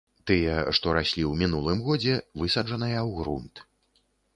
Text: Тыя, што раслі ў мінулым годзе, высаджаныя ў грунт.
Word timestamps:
Тыя, 0.29 0.55
што 0.77 0.95
раслі 0.99 1.23
ў 1.31 1.43
мінулым 1.43 1.85
годзе, 1.91 2.19
высаджаныя 2.45 2.99
ў 3.07 3.11
грунт. 3.23 3.69